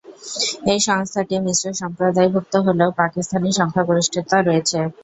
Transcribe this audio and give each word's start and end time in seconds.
এই 0.71 0.79
সংস্থাটি 0.87 1.35
মিশ্র 1.45 1.65
সম্প্রদায়ভুক্ত 1.81 2.53
হলেও 2.67 2.89
পাকিস্তানি 3.01 3.49
সংখ্যাগরিষ্ঠতা 3.59 4.37
রয়েছে। 4.39 4.79